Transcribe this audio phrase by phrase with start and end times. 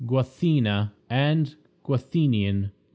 [0.03, 1.53] Guathena and
[1.83, 2.71] Guathenion.